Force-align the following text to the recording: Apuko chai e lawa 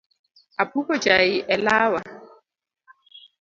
Apuko 0.63 0.91
chai 1.03 1.31
e 1.53 1.55
lawa 1.65 2.01